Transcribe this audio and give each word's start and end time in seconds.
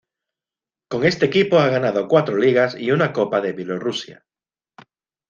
Con 0.91 1.01
este 1.11 1.27
equipo 1.27 1.59
ha 1.59 1.67
ganado 1.67 2.07
cuatro 2.07 2.35
Ligas 2.35 2.73
y 2.75 2.89
una 2.89 3.13
Copa 3.13 3.39
de 3.39 3.53
Bielorrusia. 3.53 4.25